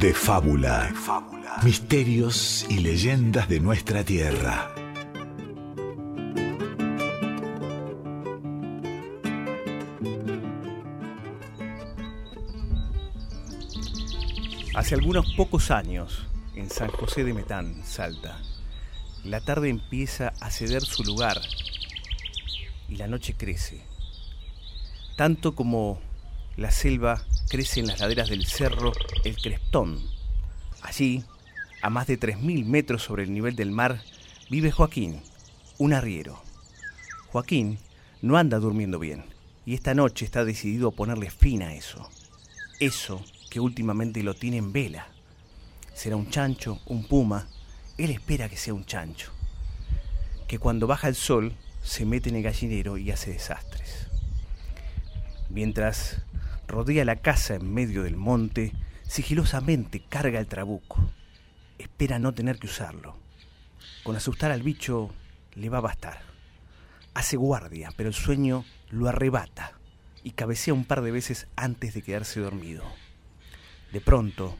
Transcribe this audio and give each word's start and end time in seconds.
de 0.00 0.14
fábula. 0.14 0.90
Misterios 1.62 2.64
y 2.70 2.78
leyendas 2.78 3.50
de 3.50 3.60
nuestra 3.60 4.02
tierra. 4.02 4.74
Hace 14.74 14.94
algunos 14.94 15.34
pocos 15.34 15.70
años, 15.70 16.26
en 16.54 16.70
San 16.70 16.88
José 16.88 17.22
de 17.22 17.34
Metán, 17.34 17.82
Salta, 17.84 18.40
la 19.22 19.42
tarde 19.42 19.68
empieza 19.68 20.32
a 20.40 20.50
ceder 20.50 20.82
su 20.82 21.04
lugar 21.04 21.42
y 22.88 22.96
la 22.96 23.06
noche 23.06 23.34
crece. 23.36 23.82
Tanto 25.18 25.54
como 25.54 26.00
la 26.56 26.70
selva 26.70 27.22
crece 27.50 27.80
en 27.80 27.88
las 27.88 28.00
laderas 28.00 28.30
del 28.30 28.46
cerro 28.46 28.92
El 29.22 29.36
Crestón. 29.36 30.00
Allí, 30.80 31.24
a 31.82 31.90
más 31.90 32.06
de 32.06 32.18
3.000 32.18 32.64
metros 32.64 33.02
sobre 33.02 33.24
el 33.24 33.32
nivel 33.34 33.54
del 33.54 33.70
mar, 33.70 34.00
vive 34.48 34.70
Joaquín, 34.70 35.20
un 35.76 35.92
arriero. 35.92 36.40
Joaquín 37.28 37.78
no 38.22 38.38
anda 38.38 38.58
durmiendo 38.58 38.98
bien 38.98 39.24
y 39.66 39.74
esta 39.74 39.94
noche 39.94 40.24
está 40.24 40.44
decidido 40.46 40.88
a 40.88 40.92
ponerle 40.92 41.30
fin 41.30 41.62
a 41.62 41.74
eso. 41.74 42.08
Eso 42.80 43.22
que 43.50 43.60
últimamente 43.60 44.22
lo 44.22 44.34
tiene 44.34 44.56
en 44.56 44.72
vela. 44.72 45.08
Será 45.92 46.16
un 46.16 46.30
chancho, 46.30 46.80
un 46.86 47.06
puma. 47.06 47.46
Él 47.98 48.10
espera 48.10 48.48
que 48.48 48.56
sea 48.56 48.72
un 48.72 48.86
chancho. 48.86 49.32
Que 50.48 50.58
cuando 50.58 50.86
baja 50.86 51.08
el 51.08 51.14
sol 51.14 51.52
se 51.82 52.06
mete 52.06 52.30
en 52.30 52.36
el 52.36 52.42
gallinero 52.42 52.96
y 52.96 53.10
hace 53.10 53.32
desastres. 53.32 54.08
Mientras 55.50 56.22
rodea 56.66 57.04
la 57.04 57.16
casa 57.16 57.56
en 57.56 57.72
medio 57.72 58.02
del 58.02 58.16
monte, 58.16 58.72
sigilosamente 59.10 60.04
carga 60.08 60.38
el 60.38 60.46
trabuco. 60.46 60.98
Espera 61.78 62.20
no 62.20 62.32
tener 62.32 62.60
que 62.60 62.68
usarlo. 62.68 63.16
Con 64.04 64.14
asustar 64.14 64.52
al 64.52 64.62
bicho 64.62 65.10
le 65.56 65.68
va 65.68 65.78
a 65.78 65.82
bastar. 65.82 66.20
Hace 67.12 67.36
guardia, 67.36 67.92
pero 67.96 68.08
el 68.08 68.14
sueño 68.14 68.64
lo 68.90 69.08
arrebata 69.08 69.72
y 70.22 70.30
cabecea 70.30 70.74
un 70.74 70.84
par 70.84 71.02
de 71.02 71.10
veces 71.10 71.48
antes 71.56 71.92
de 71.92 72.02
quedarse 72.02 72.38
dormido. 72.38 72.84
De 73.92 74.00
pronto, 74.00 74.56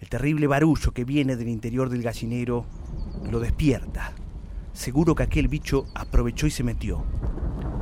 el 0.00 0.08
terrible 0.08 0.46
barullo 0.46 0.92
que 0.92 1.04
viene 1.04 1.36
del 1.36 1.48
interior 1.48 1.90
del 1.90 2.02
gallinero 2.02 2.64
lo 3.30 3.38
despierta. 3.38 4.14
Seguro 4.72 5.14
que 5.14 5.24
aquel 5.24 5.48
bicho 5.48 5.84
aprovechó 5.94 6.46
y 6.46 6.50
se 6.50 6.64
metió. 6.64 7.04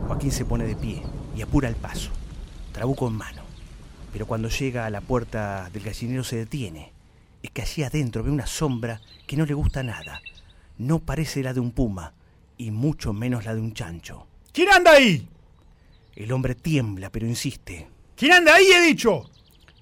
Joaquín 0.09 0.33
se 0.33 0.45
pone 0.45 0.65
de 0.65 0.75
pie 0.75 1.01
y 1.37 1.43
apura 1.43 1.69
el 1.69 1.77
paso, 1.77 2.11
trabuco 2.73 3.07
en 3.07 3.15
mano. 3.15 3.48
Pero 4.19 4.27
cuando 4.27 4.49
llega 4.49 4.85
a 4.85 4.91
la 4.91 5.01
puerta 5.01 5.71
del 5.73 5.85
gallinero 5.85 6.25
se 6.25 6.35
detiene. 6.35 6.93
Es 7.41 7.53
que 7.53 7.63
allí 7.63 7.85
adentro 7.85 8.25
ve 8.25 8.33
una 8.33 8.49
sombra 8.49 9.01
que 9.29 9.37
no 9.37 9.47
le 9.47 9.55
gusta 9.55 9.85
nada. 9.85 10.21
No 10.77 10.99
parece 10.99 11.41
la 11.41 11.55
de 11.55 11.61
un 11.61 11.71
puma, 11.71 12.15
y 12.57 12.73
mucho 12.73 13.13
menos 13.13 13.45
la 13.45 13.55
de 13.55 13.61
un 13.61 13.75
chancho. 13.75 14.27
¿Quién 14.53 14.71
anda 14.71 14.91
ahí? 14.91 15.29
El 16.17 16.33
hombre 16.33 16.57
tiembla, 16.57 17.11
pero 17.11 17.29
insiste. 17.29 17.87
¿Quién 18.17 18.33
anda 18.33 18.57
ahí, 18.57 18.67
he 18.67 18.85
dicho? 18.89 19.31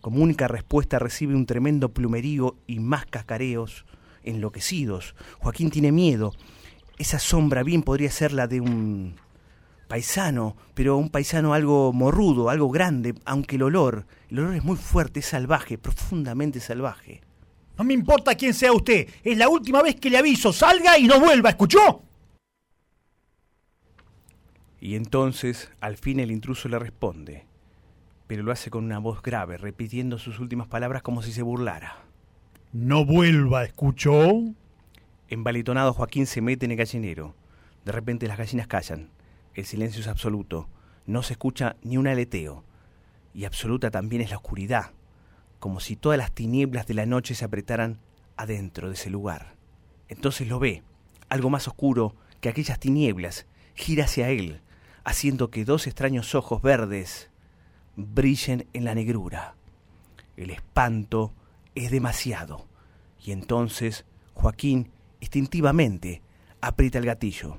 Como 0.02 0.22
única 0.22 0.48
respuesta 0.48 0.98
recibe 0.98 1.34
un 1.34 1.46
tremendo 1.46 1.94
plumerío 1.94 2.56
y 2.66 2.78
más 2.78 3.06
cascareos 3.06 3.86
enloquecidos. 4.22 5.14
Joaquín 5.38 5.70
tiene 5.70 5.92
miedo. 5.92 6.34
Esa 6.98 7.18
sombra 7.18 7.62
bien 7.62 7.82
podría 7.82 8.10
ser 8.10 8.34
la 8.34 8.46
de 8.46 8.60
un 8.60 9.16
paisano, 9.88 10.56
pero 10.74 10.96
un 10.96 11.10
paisano 11.10 11.54
algo 11.54 11.92
morrudo, 11.92 12.50
algo 12.50 12.70
grande, 12.70 13.14
aunque 13.24 13.56
el 13.56 13.62
olor, 13.62 14.06
el 14.30 14.40
olor 14.40 14.54
es 14.54 14.64
muy 14.64 14.76
fuerte, 14.76 15.20
es 15.20 15.26
salvaje, 15.26 15.78
profundamente 15.78 16.60
salvaje. 16.60 17.20
No 17.78 17.84
me 17.84 17.94
importa 17.94 18.34
quién 18.34 18.54
sea 18.54 18.72
usted, 18.72 19.08
es 19.22 19.36
la 19.36 19.48
última 19.48 19.82
vez 19.82 19.96
que 19.96 20.10
le 20.10 20.18
aviso, 20.18 20.52
salga 20.52 20.98
y 20.98 21.06
no 21.06 21.20
vuelva, 21.20 21.50
¿escuchó? 21.50 22.02
Y 24.80 24.94
entonces, 24.94 25.70
al 25.80 25.96
fin 25.96 26.20
el 26.20 26.30
intruso 26.30 26.68
le 26.68 26.78
responde 26.78 27.46
pero 28.26 28.42
lo 28.42 28.52
hace 28.52 28.70
con 28.70 28.84
una 28.84 28.98
voz 28.98 29.22
grave, 29.22 29.56
repitiendo 29.56 30.18
sus 30.18 30.40
últimas 30.40 30.66
palabras 30.66 31.02
como 31.02 31.22
si 31.22 31.32
se 31.32 31.42
burlara. 31.42 31.98
No 32.72 33.04
vuelva, 33.04 33.64
¿escuchó? 33.64 34.42
Embalitonado 35.28 35.92
Joaquín 35.92 36.26
se 36.26 36.40
mete 36.40 36.66
en 36.66 36.72
el 36.72 36.78
gallinero. 36.78 37.34
De 37.84 37.92
repente 37.92 38.26
las 38.26 38.38
gallinas 38.38 38.66
callan. 38.66 39.10
El 39.56 39.64
silencio 39.64 40.02
es 40.02 40.06
absoluto. 40.06 40.68
No 41.06 41.22
se 41.22 41.32
escucha 41.32 41.76
ni 41.82 41.96
un 41.96 42.06
aleteo. 42.06 42.62
Y 43.32 43.46
absoluta 43.46 43.90
también 43.90 44.20
es 44.20 44.28
la 44.28 44.36
oscuridad, 44.36 44.92
como 45.58 45.80
si 45.80 45.96
todas 45.96 46.18
las 46.18 46.30
tinieblas 46.30 46.86
de 46.86 46.92
la 46.92 47.06
noche 47.06 47.34
se 47.34 47.46
apretaran 47.46 47.98
adentro 48.36 48.88
de 48.88 48.94
ese 48.94 49.08
lugar. 49.08 49.54
Entonces 50.08 50.46
lo 50.46 50.58
ve, 50.58 50.82
algo 51.30 51.48
más 51.48 51.68
oscuro 51.68 52.14
que 52.42 52.50
aquellas 52.50 52.78
tinieblas, 52.78 53.46
gira 53.74 54.04
hacia 54.04 54.28
él, 54.28 54.60
haciendo 55.04 55.50
que 55.50 55.64
dos 55.64 55.86
extraños 55.86 56.34
ojos 56.34 56.60
verdes 56.60 57.30
brillen 57.96 58.66
en 58.74 58.84
la 58.84 58.94
negrura. 58.94 59.54
El 60.36 60.50
espanto 60.50 61.32
es 61.74 61.90
demasiado. 61.90 62.66
Y 63.24 63.32
entonces 63.32 64.04
Joaquín 64.34 64.90
instintivamente 65.20 66.20
aprieta 66.60 66.98
el 66.98 67.06
gatillo. 67.06 67.58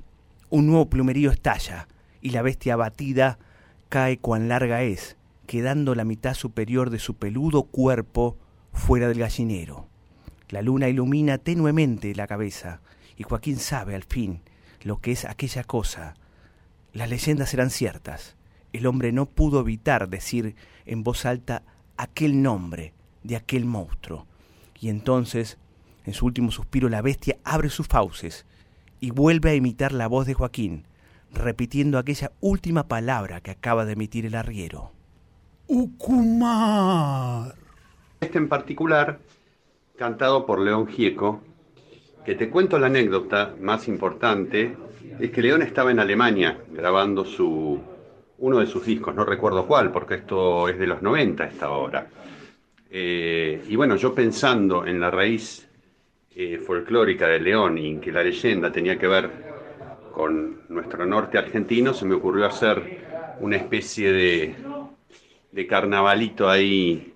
Un 0.50 0.66
nuevo 0.66 0.88
plumerío 0.88 1.30
estalla 1.30 1.88
y 2.20 2.30
la 2.30 2.42
bestia 2.42 2.74
abatida 2.74 3.38
cae 3.88 4.18
cuán 4.18 4.48
larga 4.48 4.82
es, 4.82 5.16
quedando 5.46 5.94
la 5.94 6.04
mitad 6.04 6.34
superior 6.34 6.90
de 6.90 6.98
su 6.98 7.14
peludo 7.14 7.64
cuerpo 7.64 8.36
fuera 8.72 9.08
del 9.08 9.18
gallinero. 9.18 9.88
La 10.48 10.62
luna 10.62 10.88
ilumina 10.88 11.38
tenuemente 11.38 12.14
la 12.14 12.26
cabeza 12.26 12.80
y 13.16 13.22
Joaquín 13.22 13.56
sabe 13.56 13.94
al 13.94 14.04
fin 14.04 14.42
lo 14.82 15.00
que 15.00 15.12
es 15.12 15.24
aquella 15.24 15.64
cosa. 15.64 16.14
Las 16.92 17.10
leyendas 17.10 17.52
eran 17.52 17.70
ciertas 17.70 18.38
el 18.72 18.86
hombre 18.86 19.12
no 19.12 19.26
pudo 19.26 19.60
evitar 19.60 20.08
decir 20.08 20.54
en 20.84 21.02
voz 21.02 21.24
alta 21.24 21.62
aquel 21.96 22.42
nombre 22.42 22.92
de 23.22 23.36
aquel 23.36 23.64
monstruo. 23.64 24.26
Y 24.80 24.88
entonces, 24.88 25.58
en 26.04 26.14
su 26.14 26.26
último 26.26 26.50
suspiro, 26.50 26.88
la 26.88 27.02
bestia 27.02 27.38
abre 27.44 27.70
sus 27.70 27.86
fauces 27.86 28.46
y 29.00 29.10
vuelve 29.10 29.50
a 29.50 29.54
imitar 29.54 29.92
la 29.92 30.06
voz 30.06 30.26
de 30.26 30.34
Joaquín, 30.34 30.84
repitiendo 31.32 31.98
aquella 31.98 32.32
última 32.40 32.88
palabra 32.88 33.40
que 33.40 33.50
acaba 33.50 33.84
de 33.84 33.92
emitir 33.92 34.26
el 34.26 34.34
arriero. 34.34 34.92
Ucumar. 35.66 37.54
Este 38.20 38.38
en 38.38 38.48
particular, 38.48 39.18
cantado 39.96 40.46
por 40.46 40.60
León 40.60 40.86
Gieco, 40.86 41.42
que 42.24 42.34
te 42.34 42.50
cuento 42.50 42.78
la 42.78 42.88
anécdota 42.88 43.54
más 43.60 43.88
importante, 43.88 44.76
es 45.20 45.30
que 45.30 45.42
León 45.42 45.62
estaba 45.62 45.90
en 45.90 46.00
Alemania 46.00 46.58
grabando 46.70 47.24
su 47.24 47.80
uno 48.38 48.60
de 48.60 48.66
sus 48.66 48.86
discos, 48.86 49.14
no 49.14 49.24
recuerdo 49.24 49.66
cuál, 49.66 49.90
porque 49.90 50.14
esto 50.14 50.68
es 50.68 50.78
de 50.78 50.86
los 50.86 51.02
90 51.02 51.44
esta 51.44 51.70
hora. 51.70 52.06
Eh, 52.90 53.64
y 53.68 53.76
bueno, 53.76 53.96
yo 53.96 54.14
pensando 54.14 54.86
en 54.86 55.00
la 55.00 55.10
raíz 55.10 55.67
eh, 56.38 56.58
folclórica 56.58 57.26
de 57.26 57.40
León 57.40 57.76
y 57.76 57.88
en 57.90 58.00
que 58.00 58.12
la 58.12 58.22
leyenda 58.22 58.70
tenía 58.72 58.98
que 58.98 59.08
ver 59.08 59.30
con 60.12 60.62
nuestro 60.68 61.04
norte 61.04 61.36
argentino, 61.36 61.92
se 61.92 62.04
me 62.04 62.14
ocurrió 62.14 62.46
hacer 62.46 63.36
una 63.40 63.56
especie 63.56 64.12
de, 64.12 64.54
de 65.52 65.66
carnavalito 65.66 66.48
ahí, 66.48 67.12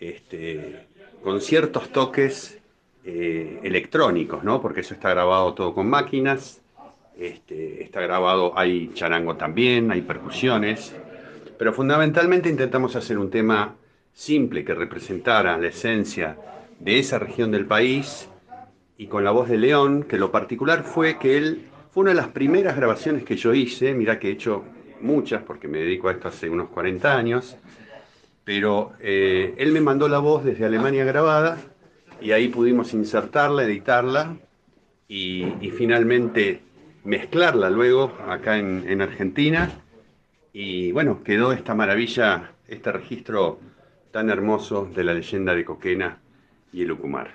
este, 0.00 0.86
con 1.22 1.40
ciertos 1.40 1.90
toques 1.90 2.58
eh, 3.04 3.60
electrónicos, 3.62 4.42
¿no? 4.42 4.60
Porque 4.60 4.80
eso 4.80 4.94
está 4.94 5.10
grabado 5.10 5.54
todo 5.54 5.74
con 5.74 5.88
máquinas 5.88 6.62
este, 7.18 7.82
está 7.82 8.00
grabado, 8.00 8.58
hay 8.58 8.90
charango 8.94 9.36
también, 9.36 9.90
hay 9.92 10.00
percusiones, 10.00 10.94
pero 11.58 11.72
fundamentalmente 11.72 12.48
intentamos 12.48 12.96
hacer 12.96 13.18
un 13.18 13.30
tema 13.30 13.76
simple 14.12 14.64
que 14.64 14.74
representara 14.74 15.58
la 15.58 15.68
esencia 15.68 16.36
de 16.80 16.98
esa 16.98 17.18
región 17.18 17.50
del 17.50 17.66
país 17.66 18.28
y 18.96 19.06
con 19.06 19.24
la 19.24 19.30
voz 19.30 19.48
de 19.48 19.58
León, 19.58 20.04
que 20.04 20.18
lo 20.18 20.30
particular 20.30 20.84
fue 20.84 21.18
que 21.18 21.36
él 21.36 21.68
fue 21.90 22.02
una 22.02 22.10
de 22.10 22.16
las 22.16 22.28
primeras 22.28 22.76
grabaciones 22.76 23.24
que 23.24 23.36
yo 23.36 23.54
hice, 23.54 23.94
mira 23.94 24.18
que 24.18 24.28
he 24.28 24.32
hecho 24.32 24.64
muchas 25.00 25.42
porque 25.42 25.68
me 25.68 25.78
dedico 25.78 26.08
a 26.08 26.12
esto 26.12 26.28
hace 26.28 26.48
unos 26.48 26.68
40 26.70 27.16
años, 27.16 27.56
pero 28.44 28.92
eh, 29.00 29.54
él 29.58 29.72
me 29.72 29.80
mandó 29.80 30.08
la 30.08 30.18
voz 30.18 30.44
desde 30.44 30.64
Alemania 30.64 31.04
grabada 31.04 31.58
y 32.20 32.32
ahí 32.32 32.48
pudimos 32.48 32.94
insertarla, 32.94 33.64
editarla 33.64 34.36
y, 35.08 35.44
y 35.60 35.70
finalmente 35.70 36.60
mezclarla 37.04 37.70
luego 37.70 38.12
acá 38.28 38.58
en, 38.58 39.00
Argentina. 39.00 39.70
Y 40.52 40.92
bueno, 40.92 41.22
quedó 41.22 41.52
esta 41.52 41.74
maravilla, 41.74 42.52
este 42.68 42.92
registro 42.92 43.58
tan 44.10 44.30
hermoso 44.30 44.88
de 44.94 45.04
la 45.04 45.14
leyenda 45.14 45.54
de 45.54 45.64
Coquena 45.64 46.18
y 46.72 46.82
el 46.82 46.92
Ucumar. 46.92 47.30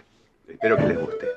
Espero 0.47 0.77
que 0.77 0.87
les 0.87 0.97
guste. 0.97 1.27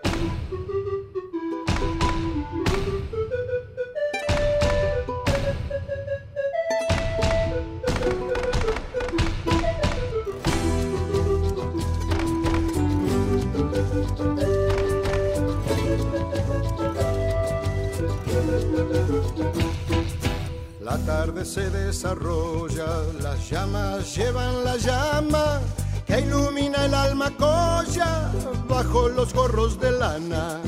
La 20.81 20.99
tarde 20.99 21.45
se 21.45 21.69
desarrolla, 21.71 22.87
las 23.21 23.51
llamas 23.51 24.17
llevan 24.17 24.65
la 24.65 24.77
llama 24.77 25.61
que 26.11 26.21
ilumina 26.21 26.87
el 26.87 26.95
alma 26.95 27.31
colla 27.37 28.33
bajo 28.69 29.09
los 29.09 29.33
gorros 29.33 29.79
de 29.79 29.93
lana. 29.93 30.59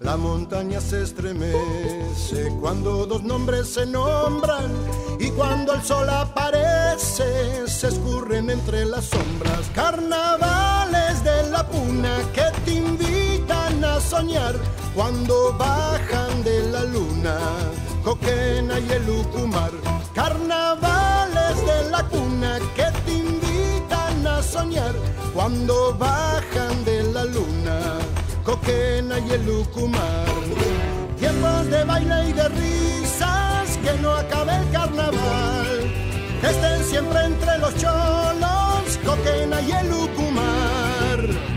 La 0.00 0.16
montaña 0.16 0.80
se 0.80 1.02
estremece 1.02 2.52
cuando 2.60 3.04
dos 3.06 3.24
nombres 3.24 3.66
se 3.68 3.84
nombran 3.84 4.70
y 5.18 5.30
cuando 5.30 5.74
el 5.74 5.82
sol 5.82 6.08
aparece 6.08 7.66
se 7.66 7.88
escurren 7.88 8.48
entre 8.50 8.84
las 8.84 9.06
sombras. 9.06 9.62
Carnavales 9.74 11.24
de 11.24 11.50
la 11.50 11.66
puna 11.66 12.18
que 12.32 12.44
te 12.64 12.74
invitan 12.74 13.84
a 13.84 14.00
soñar 14.00 14.54
cuando 14.94 15.52
bajan 15.58 16.44
de 16.44 16.70
la 16.70 16.84
luna, 16.84 17.36
Coquena 18.04 18.78
y 18.78 18.92
el 18.92 19.10
Coquena 28.66 29.20
y 29.20 29.30
el 29.30 29.46
Lucumar. 29.46 30.26
Tiempos 31.20 31.70
de 31.70 31.84
baile 31.84 32.30
y 32.30 32.32
de 32.32 32.48
risas, 32.48 33.78
que 33.78 33.92
no 34.02 34.10
acabe 34.10 34.56
el 34.56 34.68
carnaval. 34.72 35.84
Estén 36.42 36.84
siempre 36.84 37.26
entre 37.26 37.58
los 37.58 37.76
cholos, 37.76 38.98
Coquena 39.04 39.60
y 39.60 39.70
el 39.70 39.88
Lucumar. 39.88 41.56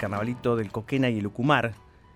carnavalito 0.00 0.56
del 0.56 0.72
Coquena 0.72 1.10
y 1.10 1.18
el 1.18 1.26
Ucumar, 1.26 1.74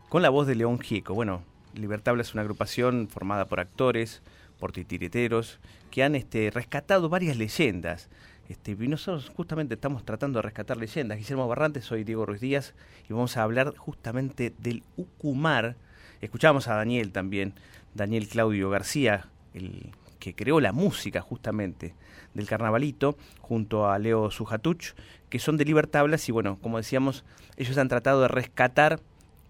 con 0.08 0.22
la 0.22 0.31
voz 0.31 0.46
de 0.46 0.54
León 0.54 0.78
Gieco. 0.78 1.12
Bueno, 1.12 1.42
Libertable 1.75 2.22
es 2.22 2.32
una 2.32 2.40
agrupación 2.40 3.08
formada 3.08 3.44
por 3.44 3.60
actores, 3.60 4.22
por 4.58 4.72
titireteros, 4.72 5.60
que 5.90 6.02
han 6.02 6.14
este, 6.14 6.50
rescatado 6.50 7.10
varias 7.10 7.36
leyendas. 7.36 8.08
Este, 8.48 8.70
y 8.70 8.88
nosotros 8.88 9.31
justamente 9.36 9.75
estamos 9.75 10.02
tratando 10.02 10.38
de 10.38 10.42
rescatar 10.42 10.78
leyendas. 10.78 11.19
Guillermo 11.19 11.46
Barrantes, 11.46 11.84
soy 11.84 12.04
Diego 12.04 12.25
Ruiz 12.25 12.40
Díaz 12.40 12.75
y 13.06 13.12
vamos 13.12 13.36
a 13.36 13.42
hablar 13.42 13.76
justamente 13.76 14.54
del 14.58 14.82
Ucumar. 14.96 15.76
Escuchamos 16.22 16.69
a 16.69 16.76
Daniel 16.76 17.12
también, 17.12 17.52
Daniel 17.92 18.28
Claudio 18.28 18.70
García, 18.70 19.28
el 19.52 19.90
que 20.25 20.35
creó 20.35 20.59
la 20.59 20.73
música 20.73 21.21
justamente 21.21 21.94
del 22.32 22.47
carnavalito, 22.47 23.19
junto 23.43 23.91
a 23.91 23.99
Leo 23.99 24.31
Sujatuch, 24.31 24.94
que 25.29 25.38
son 25.38 25.59
de 25.59 25.67
Libertablas 25.67 26.26
y 26.31 26.32
bueno, 26.32 26.59
como 26.62 26.79
decíamos, 26.79 27.26
ellos 27.59 27.76
han 27.76 27.88
tratado 27.88 28.23
de 28.23 28.29
rescatar 28.29 29.00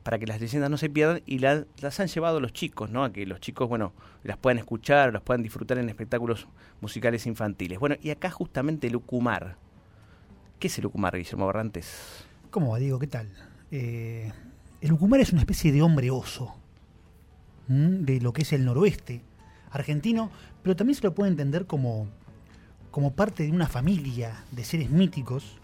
para 0.02 0.18
que 0.18 0.26
las 0.26 0.40
leyendas 0.40 0.68
no 0.68 0.76
se 0.76 0.90
pierdan 0.90 1.22
y 1.26 1.38
las 1.38 2.00
han 2.00 2.08
llevado 2.08 2.40
los 2.40 2.52
chicos, 2.52 2.90
¿no? 2.90 3.04
A 3.04 3.12
que 3.12 3.24
los 3.24 3.38
chicos, 3.38 3.68
bueno, 3.68 3.92
las 4.24 4.36
puedan 4.36 4.58
escuchar, 4.58 5.12
las 5.12 5.22
puedan 5.22 5.44
disfrutar 5.44 5.78
en 5.78 5.88
espectáculos 5.88 6.48
musicales 6.80 7.24
infantiles. 7.28 7.78
Bueno, 7.78 7.94
y 8.02 8.10
acá 8.10 8.30
justamente 8.30 8.88
el 8.88 8.96
Ucumar. 8.96 9.56
¿Qué 10.58 10.66
es 10.66 10.78
el 10.78 10.86
Ucumar, 10.86 11.16
Guillermo 11.16 11.46
Barrantes? 11.46 12.26
¿Cómo 12.50 12.72
va, 12.72 12.78
Diego? 12.80 12.98
¿Qué 12.98 13.06
tal? 13.06 13.28
Eh, 13.70 14.32
el 14.80 14.92
Ucumar 14.92 15.20
es 15.20 15.30
una 15.30 15.40
especie 15.40 15.70
de 15.70 15.82
hombre 15.82 16.10
oso 16.10 16.56
de 17.68 18.20
lo 18.20 18.32
que 18.32 18.42
es 18.42 18.52
el 18.52 18.64
noroeste 18.64 19.22
argentino, 19.74 20.30
pero 20.64 20.74
también 20.74 20.96
se 20.96 21.02
lo 21.02 21.14
puede 21.14 21.30
entender 21.30 21.66
como, 21.66 22.08
como 22.90 23.12
parte 23.12 23.44
de 23.44 23.52
una 23.52 23.68
familia 23.68 24.42
de 24.50 24.64
seres 24.64 24.90
míticos 24.90 25.58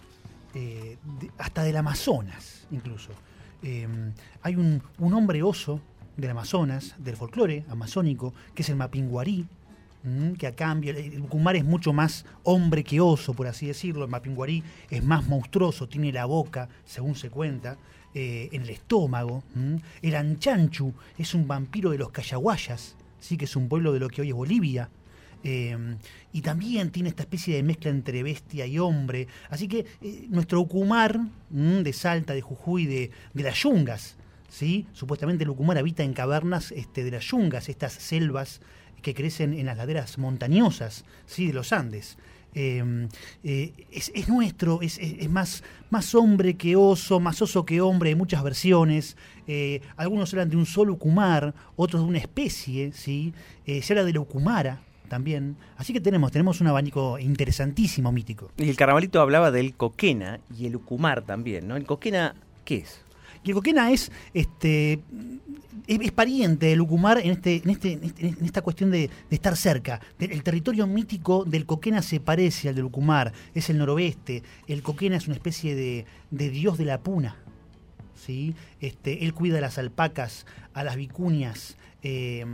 eh, 0.55 0.99
hasta 1.39 1.65
del 1.65 1.77
Amazonas, 1.79 2.67
incluso. 2.71 3.11
Em, 3.63 4.13
hay 4.43 4.57
un, 4.57 4.83
hombre 5.01 5.43
oso 5.43 5.81
del 6.19 6.31
Amazonas, 6.31 6.95
del 6.99 7.17
folclore 7.17 7.65
amazónico, 7.71 8.35
que 8.55 8.61
es 8.61 8.69
el 8.69 8.77
Mapinguarí, 8.77 9.47
que 10.39 10.47
a 10.47 10.55
cambio, 10.55 10.97
el 10.97 11.21
Ucumar 11.21 11.57
es 11.57 11.65
mucho 11.65 11.93
más 11.95 12.27
hombre 12.43 12.85
que 12.85 13.01
oso, 13.01 13.33
por 13.33 13.47
así 13.47 13.67
decirlo, 13.67 14.05
el 14.05 14.11
Mapinguarí 14.11 14.63
es 14.91 15.03
más 15.03 15.27
monstruoso, 15.27 15.89
tiene 15.89 16.13
la 16.13 16.27
boca, 16.27 16.69
según 16.85 17.15
se 17.15 17.31
cuenta, 17.31 17.79
eh, 18.15 18.51
en 18.53 18.63
el 18.63 18.71
estómago. 18.71 19.45
El 20.03 20.15
Anchanchu 20.15 20.93
es 21.17 21.35
un 21.35 21.49
vampiro 21.49 21.91
de 21.91 21.99
los 21.99 22.11
Cayaguayas, 22.11 22.97
¿sí? 23.21 23.37
que 23.37 23.45
es 23.45 23.57
un 23.57 23.69
pueblo 23.69 23.93
de 23.93 24.01
lo 24.01 24.09
que 24.09 24.23
hoy 24.23 24.29
es 24.29 24.35
Bolivia, 24.35 24.91
Em, 25.43 25.97
y 26.33 26.43
también 26.43 26.91
tiene 26.91 27.09
esta 27.09 27.23
especie 27.23 27.57
de 27.57 27.63
mezcla 27.63 27.91
entre 27.91 28.23
bestia 28.23 28.67
y 28.67 28.79
hombre. 28.79 29.27
Así 29.49 29.69
que 29.69 29.87
eh, 30.03 30.27
nuestro 30.29 30.61
Ucumar 30.61 31.19
de 31.49 31.93
Salta, 31.93 32.35
de 32.35 32.43
Jujuy, 32.43 32.87
de, 32.87 33.11
de 33.33 33.43
las 33.43 33.57
yungas, 33.63 34.17
¿sí? 34.49 34.87
supuestamente 34.93 35.45
el 35.45 35.51
Ucumar 35.51 35.79
habita 35.79 36.03
en 36.03 36.13
cavernas 36.13 36.73
este, 36.73 37.05
de 37.05 37.11
las 37.13 37.25
yungas, 37.25 37.69
estas 37.69 37.95
selvas 37.95 38.61
que 39.03 39.15
crecen 39.15 39.55
en 39.55 39.67
las 39.67 39.79
laderas 39.79 40.19
montañosas 40.19 41.05
¿sí? 41.27 41.47
de 41.47 41.55
los 41.55 41.73
Andes. 41.73 42.19
Em, 42.55 43.09
eh, 43.45 43.73
es, 43.93 44.29
nuestro, 44.29 44.81
es, 44.83 44.99
más, 45.31 45.63
más 45.91 46.15
hombre 46.15 46.55
que 46.55 46.77
oso, 46.77 47.21
más 47.21 47.41
oso 47.43 47.65
que 47.65 47.81
hombre, 47.81 48.11
hay 48.11 48.15
muchas 48.15 48.43
versiones. 48.43 49.17
Eh, 49.47 49.81
algunos 49.97 50.33
hablan 50.33 50.51
de 50.51 50.57
un 50.57 50.67
solo 50.67 50.95
Ucumar, 50.95 51.55
otros 51.77 52.03
de 52.03 52.09
una 52.09 52.19
especie, 52.19 52.93
¿sí? 52.93 53.33
se 53.65 53.93
habla 53.93 54.05
de 54.05 54.13
la 54.13 54.21
Ucumara, 54.21 54.81
también. 55.11 55.57
Así 55.77 55.93
que 55.93 56.01
tenemos, 56.01 56.33
tenemos 56.33 56.61
un 56.63 56.69
abanico 56.69 57.19
interesantísimo, 57.19 58.11
mítico. 58.13 58.51
Y 58.57 58.71
el 58.71 58.77
carnavalito 58.77 59.21
hablaba 59.21 59.51
del 59.51 59.75
coquena 59.75 60.41
y 60.57 60.67
el 60.67 60.77
ucumar 60.77 61.23
también, 61.23 61.69
¿no? 61.69 61.77
¿El 61.77 61.85
coquena 61.85 62.35
qué 62.65 62.77
es? 62.77 63.03
Coquena 63.53 63.91
es, 63.91 64.13
este, 64.35 65.01
es, 65.87 66.13
pariente 66.13 66.67
del 66.67 66.81
ucumar 66.81 67.19
en, 67.19 67.33
este, 67.33 67.63
en, 67.65 67.71
este, 67.71 67.93
en 67.93 68.45
esta 68.45 68.63
cuestión 68.63 68.91
de, 68.91 69.11
estar 69.31 69.57
cerca. 69.57 70.01
El 70.19 70.43
territorio 70.43 70.87
mítico 70.87 71.45
del 71.45 71.67
coquena 71.67 72.03
se 72.03 72.21
parece 72.21 72.69
al 72.69 72.75
del 72.75 72.85
ucumar, 72.85 73.33
es 73.55 73.71
el 73.71 73.79
noroeste. 73.79 74.43
El 74.69 74.83
coquena 74.83 75.17
es 75.17 75.27
una 75.27 75.37
especie 75.37 75.75
de, 75.75 76.07
de 76.31 76.51
dios 76.51 76.79
de 76.79 76.85
la 76.85 77.01
puna. 77.01 77.37
¿sí? 78.15 78.55
Este, 78.81 79.25
él 79.25 79.35
cuida 79.35 79.59
a 79.59 79.61
las 79.61 79.79
alpacas, 79.79 80.47
a 80.75 80.85
las 80.85 80.97
vicuñas. 80.97 81.77
Eh, 82.03 82.45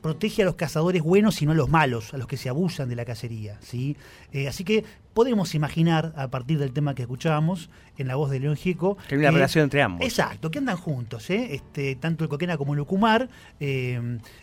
protege 0.00 0.42
a 0.42 0.44
los 0.44 0.54
cazadores 0.54 1.02
buenos 1.02 1.40
y 1.42 1.46
no 1.46 1.52
a 1.52 1.54
los 1.54 1.68
malos, 1.68 2.14
a 2.14 2.18
los 2.18 2.26
que 2.26 2.36
se 2.36 2.48
abusan 2.48 2.88
de 2.88 2.96
la 2.96 3.04
cacería. 3.04 3.58
¿sí? 3.60 3.96
Eh, 4.32 4.48
así 4.48 4.64
que 4.64 4.84
podemos 5.14 5.54
imaginar, 5.54 6.12
a 6.16 6.30
partir 6.30 6.58
del 6.58 6.72
tema 6.72 6.94
que 6.94 7.02
escuchábamos 7.02 7.70
en 7.98 8.08
la 8.08 8.16
voz 8.16 8.30
de 8.30 8.40
León 8.40 8.56
Gieco... 8.56 8.96
Que 9.08 9.14
hay 9.14 9.20
una 9.20 9.30
relación 9.30 9.64
entre 9.64 9.82
ambos. 9.82 10.06
Exacto, 10.06 10.50
que 10.50 10.58
andan 10.58 10.76
juntos, 10.76 11.28
¿eh? 11.30 11.54
este, 11.54 11.96
tanto 11.96 12.24
el 12.24 12.30
Coquena 12.30 12.56
como 12.56 12.74
el 12.74 12.80
Ucumar, 12.80 13.28
eh, 13.58 13.94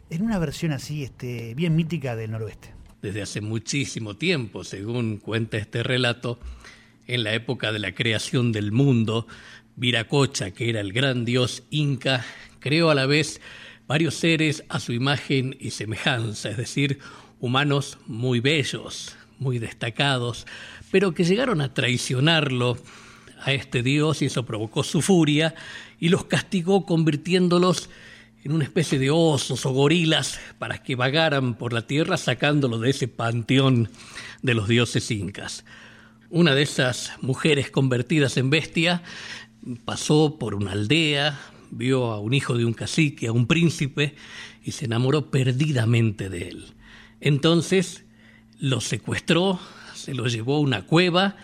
en 0.09 0.21
una 0.21 0.39
versión 0.39 0.71
así 0.71 1.03
este, 1.03 1.53
bien 1.55 1.75
mítica 1.75 2.15
del 2.15 2.31
noroeste. 2.31 2.73
Desde 3.01 3.21
hace 3.21 3.41
muchísimo 3.41 4.15
tiempo, 4.15 4.63
según 4.63 5.17
cuenta 5.17 5.57
este 5.57 5.83
relato, 5.83 6.39
en 7.07 7.23
la 7.23 7.33
época 7.33 7.71
de 7.71 7.79
la 7.79 7.95
creación 7.95 8.51
del 8.51 8.71
mundo, 8.71 9.27
Viracocha, 9.75 10.51
que 10.51 10.69
era 10.69 10.81
el 10.81 10.91
gran 10.91 11.23
dios 11.23 11.63
inca, 11.69 12.25
creó 12.59 12.89
a 12.89 12.95
la 12.95 13.05
vez 13.05 13.39
varios 13.87 14.15
seres 14.15 14.63
a 14.69 14.79
su 14.79 14.91
imagen 14.91 15.55
y 15.59 15.71
semejanza, 15.71 16.49
es 16.49 16.57
decir, 16.57 16.99
humanos 17.39 17.97
muy 18.07 18.39
bellos, 18.39 19.15
muy 19.39 19.59
destacados, 19.59 20.45
pero 20.91 21.13
que 21.13 21.23
llegaron 21.23 21.61
a 21.61 21.73
traicionarlo 21.73 22.77
a 23.41 23.53
este 23.53 23.83
dios 23.83 24.21
y 24.21 24.25
eso 24.25 24.45
provocó 24.45 24.83
su 24.83 25.01
furia 25.01 25.55
y 25.99 26.09
los 26.09 26.25
castigó 26.25 26.85
convirtiéndolos 26.85 27.89
en 28.43 28.51
una 28.53 28.63
especie 28.63 28.97
de 28.99 29.09
osos 29.09 29.65
o 29.65 29.71
gorilas 29.71 30.39
para 30.57 30.81
que 30.81 30.95
vagaran 30.95 31.55
por 31.55 31.73
la 31.73 31.85
tierra 31.85 32.17
sacándolo 32.17 32.79
de 32.79 32.91
ese 32.91 33.07
panteón 33.07 33.89
de 34.41 34.53
los 34.53 34.67
dioses 34.67 35.11
incas. 35.11 35.65
Una 36.29 36.55
de 36.55 36.61
esas 36.61 37.13
mujeres 37.21 37.71
convertidas 37.71 38.37
en 38.37 38.49
bestia 38.49 39.03
pasó 39.85 40.37
por 40.39 40.55
una 40.55 40.73
aldea, 40.73 41.39
vio 41.71 42.11
a 42.11 42.19
un 42.19 42.33
hijo 42.33 42.57
de 42.57 42.65
un 42.65 42.73
cacique, 42.73 43.27
a 43.27 43.31
un 43.31 43.47
príncipe, 43.47 44.15
y 44.63 44.71
se 44.71 44.85
enamoró 44.85 45.29
perdidamente 45.29 46.29
de 46.29 46.49
él. 46.49 46.65
Entonces 47.19 48.05
lo 48.59 48.81
secuestró, 48.81 49.59
se 49.93 50.13
lo 50.13 50.27
llevó 50.27 50.55
a 50.55 50.59
una 50.59 50.85
cueva 50.85 51.35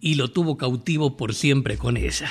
y 0.00 0.14
lo 0.14 0.30
tuvo 0.30 0.56
cautivo 0.56 1.16
por 1.16 1.34
siempre 1.34 1.78
con 1.78 1.96
ella. 1.96 2.30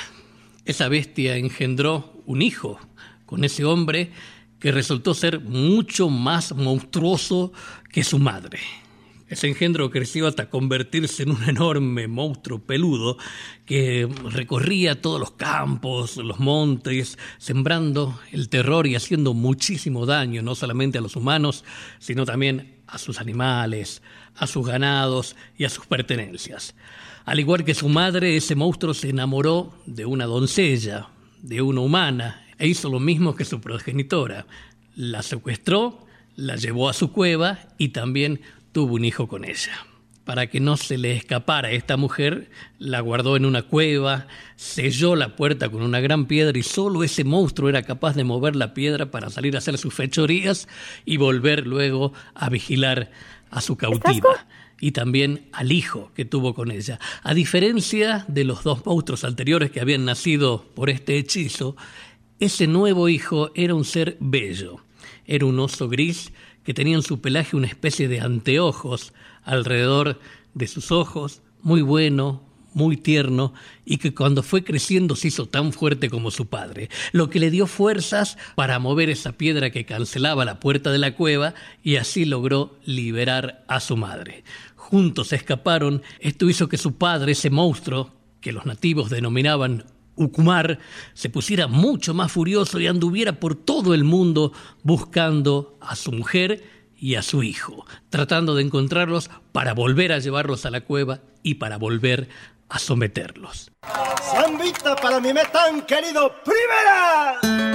Esa 0.64 0.88
bestia 0.88 1.36
engendró 1.36 2.22
un 2.26 2.42
hijo 2.42 2.78
con 3.26 3.44
ese 3.44 3.64
hombre 3.64 4.12
que 4.58 4.72
resultó 4.72 5.12
ser 5.12 5.40
mucho 5.40 6.08
más 6.08 6.54
monstruoso 6.54 7.52
que 7.92 8.02
su 8.02 8.18
madre. 8.18 8.60
Ese 9.28 9.48
engendro 9.48 9.90
creció 9.90 10.26
hasta 10.26 10.48
convertirse 10.50 11.24
en 11.24 11.30
un 11.32 11.42
enorme 11.48 12.08
monstruo 12.08 12.60
peludo 12.60 13.16
que 13.66 14.08
recorría 14.30 15.00
todos 15.00 15.18
los 15.18 15.32
campos, 15.32 16.16
los 16.18 16.38
montes, 16.38 17.18
sembrando 17.38 18.18
el 18.32 18.48
terror 18.48 18.86
y 18.86 18.94
haciendo 18.94 19.34
muchísimo 19.34 20.06
daño, 20.06 20.42
no 20.42 20.54
solamente 20.54 20.98
a 20.98 21.00
los 21.00 21.16
humanos, 21.16 21.64
sino 21.98 22.24
también 22.24 22.73
a 22.86 22.98
sus 22.98 23.20
animales, 23.20 24.02
a 24.36 24.46
sus 24.46 24.66
ganados 24.66 25.36
y 25.56 25.64
a 25.64 25.70
sus 25.70 25.86
pertenencias. 25.86 26.74
Al 27.24 27.40
igual 27.40 27.64
que 27.64 27.74
su 27.74 27.88
madre, 27.88 28.36
ese 28.36 28.54
monstruo 28.54 28.92
se 28.94 29.10
enamoró 29.10 29.72
de 29.86 30.04
una 30.04 30.26
doncella, 30.26 31.08
de 31.42 31.62
una 31.62 31.80
humana, 31.80 32.44
e 32.58 32.68
hizo 32.68 32.88
lo 32.90 33.00
mismo 33.00 33.34
que 33.34 33.44
su 33.44 33.60
progenitora. 33.60 34.46
La 34.94 35.22
secuestró, 35.22 36.06
la 36.36 36.56
llevó 36.56 36.88
a 36.88 36.92
su 36.92 37.12
cueva 37.12 37.58
y 37.78 37.88
también 37.88 38.40
tuvo 38.72 38.94
un 38.94 39.04
hijo 39.04 39.28
con 39.28 39.44
ella. 39.44 39.86
Para 40.24 40.46
que 40.46 40.58
no 40.58 40.76
se 40.76 40.96
le 40.96 41.12
escapara 41.12 41.70
esta 41.70 41.96
mujer, 41.98 42.50
la 42.78 43.00
guardó 43.00 43.36
en 43.36 43.44
una 43.44 43.62
cueva, 43.62 44.26
selló 44.56 45.16
la 45.16 45.36
puerta 45.36 45.68
con 45.68 45.82
una 45.82 46.00
gran 46.00 46.26
piedra 46.26 46.58
y 46.58 46.62
solo 46.62 47.04
ese 47.04 47.24
monstruo 47.24 47.68
era 47.68 47.82
capaz 47.82 48.16
de 48.16 48.24
mover 48.24 48.56
la 48.56 48.72
piedra 48.72 49.10
para 49.10 49.28
salir 49.28 49.54
a 49.54 49.58
hacer 49.58 49.76
sus 49.76 49.92
fechorías 49.92 50.66
y 51.04 51.18
volver 51.18 51.66
luego 51.66 52.14
a 52.34 52.48
vigilar 52.48 53.10
a 53.50 53.60
su 53.60 53.76
cautiva 53.76 54.46
y 54.80 54.92
también 54.92 55.48
al 55.52 55.72
hijo 55.72 56.10
que 56.14 56.24
tuvo 56.24 56.54
con 56.54 56.70
ella. 56.70 56.98
A 57.22 57.34
diferencia 57.34 58.24
de 58.28 58.44
los 58.44 58.64
dos 58.64 58.84
monstruos 58.84 59.24
anteriores 59.24 59.70
que 59.70 59.80
habían 59.80 60.04
nacido 60.04 60.64
por 60.74 60.90
este 60.90 61.16
hechizo, 61.16 61.76
ese 62.40 62.66
nuevo 62.66 63.08
hijo 63.08 63.50
era 63.54 63.74
un 63.74 63.84
ser 63.84 64.16
bello. 64.20 64.80
Era 65.26 65.46
un 65.46 65.58
oso 65.60 65.88
gris 65.88 66.32
que 66.64 66.74
tenía 66.74 66.96
en 66.96 67.02
su 67.02 67.20
pelaje 67.20 67.56
una 67.56 67.66
especie 67.66 68.08
de 68.08 68.20
anteojos 68.20 69.12
alrededor 69.44 70.20
de 70.54 70.66
sus 70.66 70.92
ojos, 70.92 71.42
muy 71.62 71.82
bueno, 71.82 72.42
muy 72.74 72.96
tierno, 72.96 73.54
y 73.84 73.98
que 73.98 74.14
cuando 74.14 74.42
fue 74.42 74.64
creciendo 74.64 75.16
se 75.16 75.28
hizo 75.28 75.46
tan 75.46 75.72
fuerte 75.72 76.10
como 76.10 76.30
su 76.30 76.46
padre, 76.46 76.90
lo 77.12 77.30
que 77.30 77.38
le 77.38 77.50
dio 77.50 77.66
fuerzas 77.66 78.36
para 78.56 78.78
mover 78.78 79.10
esa 79.10 79.32
piedra 79.32 79.70
que 79.70 79.86
cancelaba 79.86 80.44
la 80.44 80.60
puerta 80.60 80.90
de 80.90 80.98
la 80.98 81.14
cueva 81.14 81.54
y 81.82 81.96
así 81.96 82.24
logró 82.24 82.78
liberar 82.84 83.64
a 83.68 83.80
su 83.80 83.96
madre. 83.96 84.44
Juntos 84.74 85.32
escaparon, 85.32 86.02
esto 86.20 86.48
hizo 86.48 86.68
que 86.68 86.76
su 86.76 86.96
padre, 86.96 87.32
ese 87.32 87.50
monstruo 87.50 88.10
que 88.40 88.52
los 88.52 88.66
nativos 88.66 89.08
denominaban 89.08 89.84
Ucumar 90.16 90.78
se 91.12 91.28
pusiera 91.28 91.66
mucho 91.66 92.14
más 92.14 92.30
furioso 92.30 92.78
y 92.78 92.86
anduviera 92.86 93.40
por 93.40 93.56
todo 93.56 93.94
el 93.94 94.04
mundo 94.04 94.52
buscando 94.84 95.76
a 95.80 95.96
su 95.96 96.12
mujer 96.12 96.62
y 97.04 97.16
a 97.16 97.22
su 97.22 97.42
hijo, 97.42 97.84
tratando 98.08 98.54
de 98.54 98.62
encontrarlos 98.62 99.28
para 99.52 99.74
volver 99.74 100.10
a 100.10 100.20
llevarlos 100.20 100.64
a 100.64 100.70
la 100.70 100.80
cueva 100.80 101.20
y 101.42 101.56
para 101.56 101.76
volver 101.76 102.30
a 102.70 102.78
someterlos. 102.78 103.70
Zambita 104.22 104.96
para 104.96 105.20
mi 105.20 105.34
tan 105.52 105.82
querido 105.82 106.34
primera. 106.42 107.74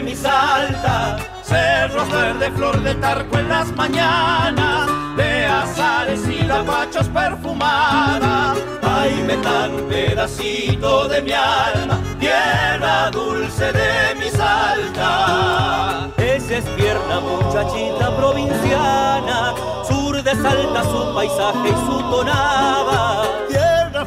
De 0.00 0.02
mis 0.02 0.24
altas, 0.24 1.22
cerros 1.42 2.08
verde, 2.10 2.50
flor 2.52 2.82
de 2.82 2.94
tarco 2.94 3.38
en 3.38 3.48
las 3.48 3.70
mañanas, 3.72 4.88
de 5.16 5.46
azares 5.46 6.20
y 6.26 6.42
lapachos 6.44 7.06
perfumada, 7.08 8.54
ay 8.82 9.22
me 9.26 9.36
tan 9.38 9.72
pedacito 9.88 11.08
de 11.08 11.20
mi 11.22 11.32
alma, 11.32 11.98
tierra 12.18 13.10
dulce 13.10 13.72
de 13.72 14.14
mis 14.18 14.34
altas. 14.40 16.10
Esa 16.16 16.56
es 16.56 16.64
pierna 16.76 17.20
muchachita 17.20 18.16
provinciana, 18.16 19.54
sur 19.86 20.22
de 20.22 20.30
Salta 20.30 20.82
su 20.82 21.14
paisaje 21.14 21.68
y 21.68 21.86
su 21.86 22.00
tonada 22.10 23.40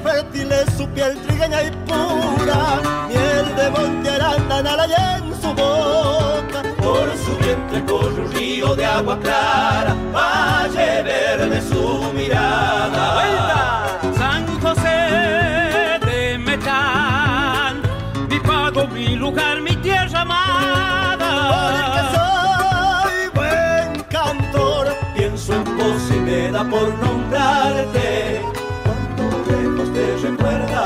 fértil 0.04 0.52
es 0.52 0.74
su 0.76 0.88
piel 0.90 1.18
trigueña 1.26 1.64
y 1.64 1.72
pura, 1.88 2.82
miel 3.08 3.56
de 3.56 3.70
monte 3.72 4.10
aranda 4.10 4.88
y 4.88 4.94
en 4.94 5.42
su 5.42 5.50
boca. 5.54 6.62
Por 6.78 7.08
su 7.18 7.38
vientre 7.38 7.84
corre 7.86 8.22
un 8.26 8.32
río 8.34 8.76
de 8.76 8.86
agua 8.86 9.18
clara, 9.20 9.96
valle 10.14 11.04
verde 11.04 11.62
su 11.62 12.12
mirada. 12.14 13.14
¡Vuelta! 13.14 14.18
San 14.18 14.60
José 14.60 16.00
de 16.06 16.38
Metán, 16.38 17.82
mi 18.30 18.40
pago, 18.40 18.88
mi 18.88 19.16
lugar, 19.16 19.62
mi 19.62 19.76
tierra 19.78 20.22
amada. 20.22 21.32
Porque 21.54 22.02
soy 22.16 23.30
buen 23.38 24.04
cantor, 24.10 24.96
pienso 25.16 25.54
en 25.54 25.64
vos 25.78 26.02
y 26.12 26.20
me 26.20 26.52
da 26.52 26.64
por 26.66 26.90
nombrarte 26.96 28.53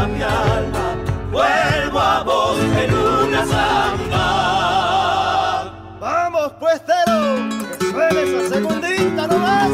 mi 0.07 0.21
alma, 0.21 0.95
vuelvo 1.31 1.99
a 1.99 2.23
vos 2.23 2.57
en 2.59 2.93
una 2.93 3.45
samba. 3.45 4.17
Vamos 5.99 6.53
pues, 6.59 6.81
Tero, 6.85 7.49
que 7.79 7.85
suene 7.91 8.21
esa 8.23 8.49
segundita 8.55 9.27
nomás. 9.27 9.71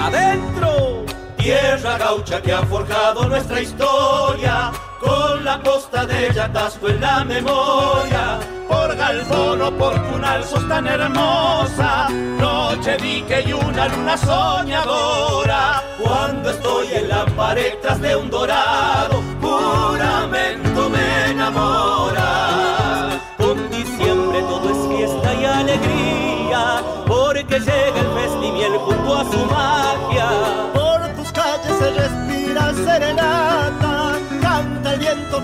Adentro, 0.00 1.04
tierra 1.36 1.98
gaucha 1.98 2.42
que 2.42 2.52
ha 2.52 2.62
forjado 2.62 3.28
nuestra 3.28 3.60
historia 3.60 4.72
con 5.02 5.44
la 5.44 5.60
costa 5.60 6.06
de 6.06 6.32
Yatasco 6.32 6.88
en 6.88 7.00
la 7.00 7.24
memoria, 7.24 8.38
por 8.68 8.96
Galvón 8.96 9.60
o 9.62 9.70
por 9.72 10.00
Cunal 10.06 10.44
sos 10.44 10.66
tan 10.68 10.86
hermosa, 10.86 12.08
noche 12.38 12.96
dique 12.98 13.42
y 13.46 13.52
una 13.52 13.88
luna 13.88 14.16
soñadora, 14.16 15.82
cuando 16.00 16.50
estoy 16.50 16.86
en 16.94 17.08
la 17.08 17.26
pared 17.26 17.74
tras 17.82 18.00
de 18.00 18.16
un 18.16 18.30
dorado, 18.30 19.22
juramento 19.40 20.88
me 20.88 21.30
enamora. 21.30 23.20
Con 23.36 23.70
diciembre 23.70 24.40
todo 24.42 24.70
es 24.70 24.96
fiesta 24.96 25.34
y 25.34 25.44
alegría, 25.44 26.82
porque 27.06 27.58
llega 27.58 28.00
el 28.00 28.12
festimiel 28.20 28.72
junto 28.78 29.16
a 29.16 29.24
su 29.24 29.46
magia. 29.46 30.28
Por 30.72 31.08
tus 31.16 31.32
calles 31.32 31.78
se 31.78 31.90
respira 31.90 32.72
serenata 32.84 33.51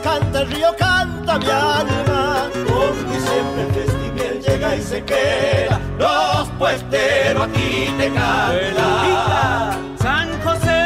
canta 0.03 0.41
el 0.41 0.51
río, 0.51 0.75
canta 0.79 1.39
mi 1.39 1.47
alma. 1.47 2.49
Por 2.67 2.95
siempre 3.27 3.63
el 3.63 3.73
festival 3.75 4.41
llega 4.41 4.77
y 4.77 4.83
se 4.83 5.05
queda, 5.05 5.81
los 5.99 6.49
puesteros 6.59 7.49
aquí 7.49 7.93
te 7.99 8.13
cantan. 8.13 9.97
San 9.99 10.41
José 10.43 10.81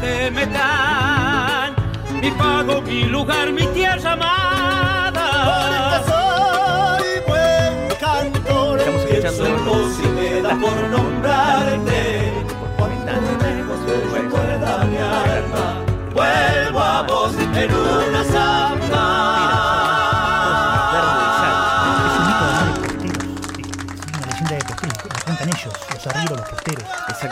de 0.00 0.30
Metán, 0.30 1.74
mi 2.20 2.30
pago, 2.32 2.82
mi 2.82 3.04
lugar, 3.04 3.52
mi 3.52 3.66
tierra 3.68 4.07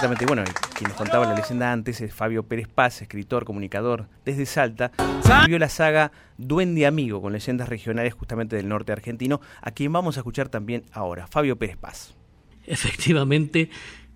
Bueno, 0.06 0.44
quien 0.78 0.88
nos 0.88 0.96
contaba 0.96 1.26
la 1.26 1.34
leyenda 1.34 1.72
antes 1.72 2.00
es 2.00 2.14
Fabio 2.14 2.44
Pérez 2.44 2.68
Paz, 2.68 3.02
escritor, 3.02 3.44
comunicador 3.44 4.06
desde 4.24 4.46
Salta, 4.46 4.92
escribió 5.18 5.58
la 5.58 5.68
saga 5.68 6.12
Duende 6.38 6.86
Amigo 6.86 7.20
con 7.20 7.32
leyendas 7.32 7.68
regionales 7.68 8.14
justamente 8.14 8.54
del 8.54 8.68
norte 8.68 8.92
argentino, 8.92 9.40
a 9.60 9.72
quien 9.72 9.92
vamos 9.92 10.16
a 10.16 10.20
escuchar 10.20 10.48
también 10.48 10.84
ahora, 10.92 11.26
Fabio 11.26 11.56
Pérez 11.56 11.76
Paz. 11.76 12.14
Efectivamente, 12.66 13.68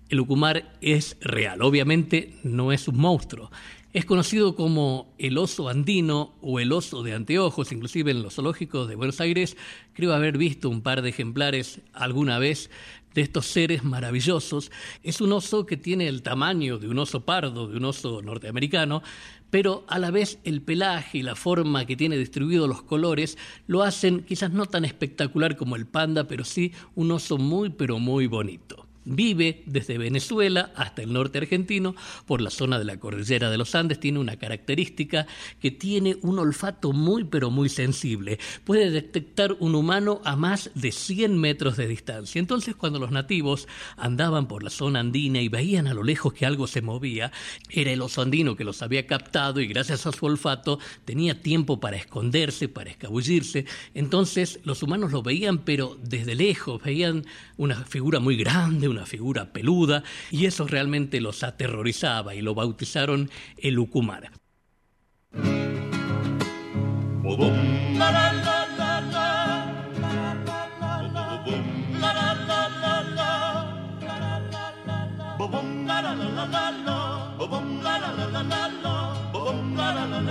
el 0.07 0.21
Ucumar 0.21 0.63
es 0.79 1.17
real, 1.19 1.61
obviamente 1.61 2.35
no 2.43 2.71
es 2.71 2.87
un 2.87 2.97
monstruo. 2.97 3.51
Es 3.93 4.05
conocido 4.05 4.55
como 4.55 5.13
el 5.17 5.37
oso 5.37 5.67
andino 5.67 6.33
o 6.39 6.61
el 6.61 6.71
oso 6.71 7.03
de 7.03 7.13
anteojos, 7.13 7.73
inclusive 7.73 8.11
en 8.11 8.23
los 8.23 8.35
zoológicos 8.35 8.87
de 8.87 8.95
Buenos 8.95 9.19
Aires 9.19 9.57
creo 9.91 10.13
haber 10.13 10.37
visto 10.37 10.69
un 10.69 10.81
par 10.81 11.01
de 11.01 11.09
ejemplares 11.09 11.81
alguna 11.91 12.39
vez 12.39 12.69
de 13.13 13.19
estos 13.19 13.47
seres 13.47 13.83
maravillosos. 13.83 14.71
Es 15.03 15.19
un 15.19 15.33
oso 15.33 15.65
que 15.65 15.75
tiene 15.75 16.07
el 16.07 16.21
tamaño 16.21 16.77
de 16.79 16.87
un 16.87 16.99
oso 16.99 17.25
pardo, 17.25 17.67
de 17.67 17.75
un 17.75 17.83
oso 17.83 18.21
norteamericano, 18.21 19.03
pero 19.49 19.83
a 19.89 19.99
la 19.99 20.09
vez 20.09 20.39
el 20.45 20.61
pelaje 20.61 21.17
y 21.17 21.23
la 21.23 21.35
forma 21.35 21.85
que 21.85 21.97
tiene 21.97 22.17
distribuidos 22.17 22.69
los 22.69 22.83
colores 22.83 23.37
lo 23.67 23.83
hacen 23.83 24.23
quizás 24.23 24.53
no 24.53 24.67
tan 24.67 24.85
espectacular 24.85 25.57
como 25.57 25.75
el 25.75 25.85
panda, 25.85 26.29
pero 26.29 26.45
sí 26.45 26.71
un 26.95 27.11
oso 27.11 27.37
muy 27.37 27.71
pero 27.71 27.99
muy 27.99 28.27
bonito. 28.27 28.87
Vive 29.03 29.63
desde 29.65 29.97
Venezuela 29.97 30.71
hasta 30.75 31.01
el 31.01 31.11
norte 31.11 31.39
argentino, 31.39 31.95
por 32.25 32.39
la 32.39 32.51
zona 32.51 32.77
de 32.77 32.85
la 32.85 32.97
cordillera 32.97 33.49
de 33.49 33.57
los 33.57 33.73
Andes, 33.73 33.99
tiene 33.99 34.19
una 34.19 34.37
característica 34.37 35.25
que 35.59 35.71
tiene 35.71 36.17
un 36.21 36.37
olfato 36.37 36.93
muy 36.93 37.23
pero 37.23 37.49
muy 37.49 37.69
sensible. 37.69 38.39
Puede 38.63 38.91
detectar 38.91 39.55
un 39.59 39.73
humano 39.75 40.21
a 40.23 40.35
más 40.35 40.69
de 40.75 40.91
100 40.91 41.37
metros 41.39 41.77
de 41.77 41.87
distancia. 41.87 42.39
Entonces 42.39 42.75
cuando 42.75 42.99
los 42.99 43.11
nativos 43.11 43.67
andaban 43.97 44.47
por 44.47 44.63
la 44.63 44.69
zona 44.69 44.99
andina 44.99 45.41
y 45.41 45.49
veían 45.49 45.87
a 45.87 45.93
lo 45.93 46.03
lejos 46.03 46.33
que 46.33 46.45
algo 46.45 46.67
se 46.67 46.81
movía, 46.81 47.31
era 47.69 47.91
el 47.91 48.01
oso 48.01 48.21
andino 48.21 48.55
que 48.55 48.63
los 48.63 48.81
había 48.81 49.07
captado 49.07 49.61
y 49.61 49.67
gracias 49.67 50.05
a 50.05 50.11
su 50.11 50.25
olfato 50.25 50.79
tenía 51.05 51.41
tiempo 51.41 51.79
para 51.79 51.97
esconderse, 51.97 52.69
para 52.69 52.91
escabullirse. 52.91 53.65
Entonces 53.93 54.59
los 54.63 54.83
humanos 54.83 55.11
lo 55.11 55.23
veían 55.23 55.59
pero 55.59 55.97
desde 56.03 56.35
lejos, 56.35 56.81
veían 56.83 57.25
una 57.57 57.83
figura 57.85 58.19
muy 58.19 58.35
grande, 58.35 58.90
una 58.91 59.05
figura 59.05 59.51
peluda, 59.51 60.03
y 60.29 60.45
eso 60.45 60.67
realmente 60.67 61.19
los 61.21 61.43
aterrorizaba 61.43 62.35
y 62.35 62.41
lo 62.41 62.53
bautizaron 62.53 63.29
el 63.57 63.79
Ucumar. 63.79 64.31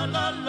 renace 0.00 0.40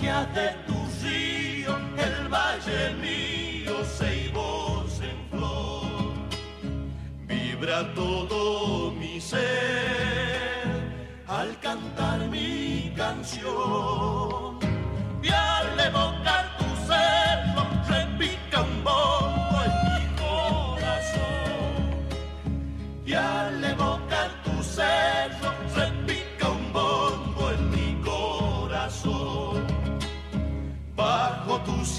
De 0.00 0.54
tu 0.66 0.74
río, 1.02 1.76
el 1.98 2.28
valle 2.28 2.94
mío, 3.02 3.84
Seibos 3.84 5.00
en 5.00 5.28
flor. 5.28 6.12
Vibra 7.26 7.92
todo 7.94 8.92
mi 8.92 9.20
ser 9.20 9.42
al 11.26 11.58
cantar 11.58 12.20
mi 12.28 12.94
canción. 12.96 14.58
Y 15.20 15.30
al 15.30 15.76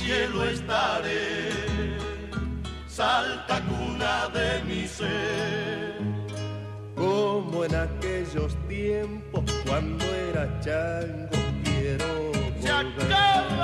cielo 0.09 0.43
estaré, 0.45 1.51
salta 2.87 3.61
cuna 3.69 4.27
de 4.33 4.63
mi 4.67 4.87
ser. 4.87 5.99
Como 6.95 7.63
en 7.63 7.75
aquellos 7.75 8.57
tiempos 8.67 9.43
cuando 9.67 10.03
era 10.05 10.45
chango 10.61 11.39
quiero 11.63 12.07
volver 12.59 13.58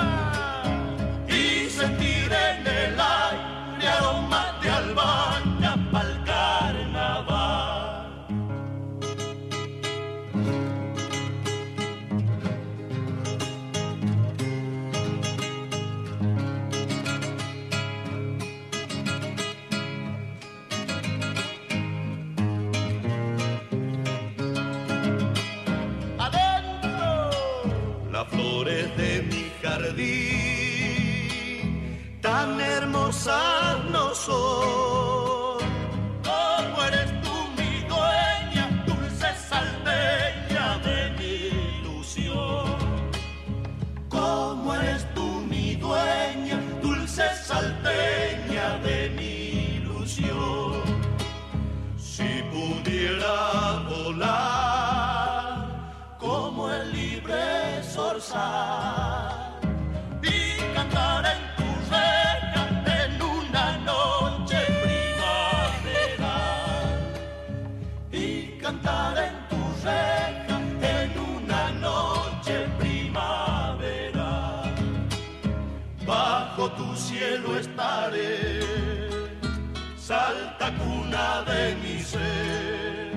salta 80.06 80.72
cuna 80.78 81.44
de 81.48 81.76
mi 81.82 82.00
ser. 82.00 83.12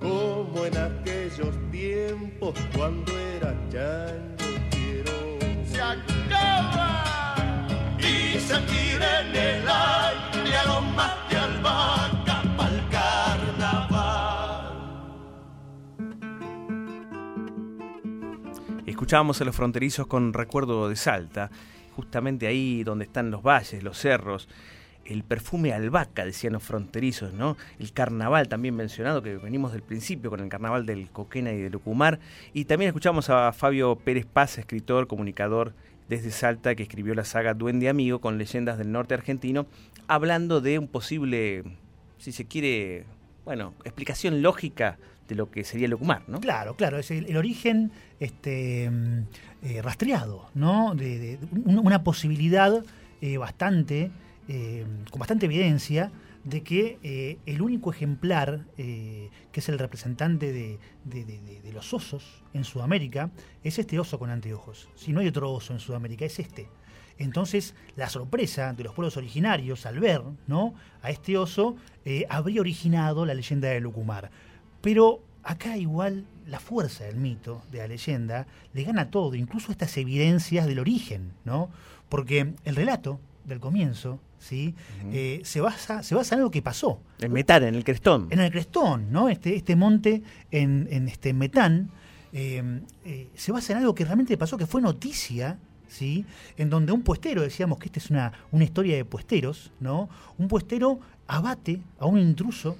Como 0.00 0.64
en 0.64 0.76
aquellos 0.78 1.54
tiempos 1.70 2.54
cuando 2.74 3.12
era 3.36 3.54
chango 3.70 4.31
Escuchábamos 19.12 19.42
a 19.42 19.44
los 19.44 19.54
fronterizos 19.54 20.06
con 20.06 20.32
recuerdo 20.32 20.88
de 20.88 20.96
Salta, 20.96 21.50
justamente 21.94 22.46
ahí 22.46 22.82
donde 22.82 23.04
están 23.04 23.30
los 23.30 23.42
valles, 23.42 23.82
los 23.82 23.98
cerros, 23.98 24.48
el 25.04 25.22
perfume 25.22 25.74
albahaca, 25.74 26.24
decían 26.24 26.54
los 26.54 26.62
fronterizos, 26.62 27.34
¿no? 27.34 27.58
El 27.78 27.92
carnaval 27.92 28.48
también 28.48 28.74
mencionado, 28.74 29.22
que 29.22 29.36
venimos 29.36 29.72
del 29.72 29.82
principio 29.82 30.30
con 30.30 30.40
el 30.40 30.48
carnaval 30.48 30.86
del 30.86 31.10
Coquena 31.10 31.52
y 31.52 31.58
del 31.58 31.76
Ucumar. 31.76 32.20
Y 32.54 32.64
también 32.64 32.88
escuchamos 32.88 33.28
a 33.28 33.52
Fabio 33.52 33.96
Pérez 33.96 34.24
Paz, 34.24 34.56
escritor, 34.56 35.06
comunicador 35.08 35.74
desde 36.08 36.30
Salta, 36.30 36.74
que 36.74 36.82
escribió 36.82 37.14
la 37.14 37.26
saga 37.26 37.52
Duende 37.52 37.90
Amigo 37.90 38.18
con 38.18 38.38
leyendas 38.38 38.78
del 38.78 38.92
norte 38.92 39.12
argentino, 39.12 39.66
hablando 40.08 40.62
de 40.62 40.78
un 40.78 40.88
posible, 40.88 41.64
si 42.16 42.32
se 42.32 42.46
quiere, 42.46 43.04
bueno, 43.44 43.74
explicación 43.84 44.40
lógica 44.40 44.96
de 45.28 45.34
lo 45.34 45.50
que 45.50 45.64
sería 45.64 45.86
el 45.86 45.92
Lucumar, 45.92 46.22
¿no? 46.28 46.40
Claro, 46.40 46.76
claro, 46.76 46.98
es 46.98 47.10
el, 47.10 47.36
origen 47.36 47.92
este, 48.20 48.90
mm, 48.90 49.18
eh, 49.62 49.82
rastreado, 49.82 50.50
¿no? 50.54 50.94
De, 50.94 51.38
una 51.64 52.02
posibilidad 52.02 52.84
eh, 53.20 53.36
bastante, 53.38 54.10
eh, 54.48 54.84
con 55.10 55.20
bastante 55.20 55.46
evidencia, 55.46 56.10
de 56.44 56.62
que 56.64 57.38
el 57.46 57.62
único 57.62 57.92
ejemplar, 57.92 58.64
que 58.76 59.30
es 59.52 59.68
el 59.68 59.78
representante 59.78 60.50
de, 60.50 60.80
de, 61.04 61.72
los 61.72 61.94
osos 61.94 62.42
en 62.52 62.64
Sudamérica, 62.64 63.30
es 63.62 63.78
este 63.78 64.00
oso 64.00 64.18
con 64.18 64.28
anteojos. 64.28 64.88
Si 64.96 65.12
no 65.12 65.20
hay 65.20 65.28
otro 65.28 65.52
oso 65.52 65.72
en 65.72 65.78
Sudamérica, 65.78 66.24
es 66.24 66.40
este. 66.40 66.68
Entonces, 67.16 67.76
la 67.94 68.08
sorpresa 68.08 68.72
de 68.72 68.82
los 68.82 68.92
pueblos 68.92 69.16
originarios 69.16 69.86
al 69.86 70.00
ver 70.00 70.20
¿no? 70.48 70.74
a 71.00 71.10
este 71.10 71.38
oso 71.38 71.76
habría 72.28 72.60
originado 72.60 73.24
la 73.24 73.34
leyenda 73.34 73.68
de 73.68 73.78
Lucumar. 73.78 74.32
Pero 74.82 75.22
acá 75.42 75.76
igual 75.76 76.26
la 76.46 76.60
fuerza 76.60 77.04
del 77.04 77.16
mito, 77.16 77.62
de 77.70 77.78
la 77.78 77.88
leyenda, 77.88 78.46
le 78.74 78.84
gana 78.84 79.10
todo, 79.10 79.34
incluso 79.34 79.72
estas 79.72 79.96
evidencias 79.96 80.66
del 80.66 80.78
origen, 80.78 81.32
¿no? 81.44 81.70
Porque 82.08 82.52
el 82.64 82.76
relato 82.76 83.18
del 83.44 83.60
comienzo, 83.60 84.20
¿sí? 84.38 84.74
Eh, 85.12 85.40
se, 85.44 85.60
basa, 85.60 86.02
se 86.02 86.14
basa 86.14 86.34
en 86.34 86.40
algo 86.40 86.50
que 86.50 86.62
pasó. 86.62 87.00
En 87.20 87.32
Metán, 87.32 87.62
en 87.62 87.74
el 87.74 87.84
Crestón. 87.84 88.28
En 88.30 88.40
el 88.40 88.50
Crestón, 88.50 89.10
¿no? 89.10 89.28
Este, 89.28 89.56
este 89.56 89.76
monte 89.76 90.22
en, 90.50 90.88
en 90.90 91.08
este 91.08 91.32
Metán 91.32 91.90
eh, 92.32 92.80
eh, 93.04 93.28
se 93.34 93.52
basa 93.52 93.72
en 93.72 93.78
algo 93.78 93.94
que 93.94 94.04
realmente 94.04 94.36
pasó, 94.36 94.56
que 94.58 94.66
fue 94.66 94.82
noticia 94.82 95.58
¿sí? 95.92 96.24
En 96.56 96.70
donde 96.70 96.92
un 96.92 97.02
puestero, 97.02 97.42
decíamos 97.42 97.78
que 97.78 97.86
esta 97.86 98.00
es 98.00 98.10
una, 98.10 98.32
una 98.50 98.64
historia 98.64 98.96
de 98.96 99.04
puesteros, 99.04 99.72
¿no? 99.78 100.08
Un 100.38 100.48
puestero 100.48 100.98
abate 101.26 101.80
a 101.98 102.06
un 102.06 102.18
intruso 102.18 102.76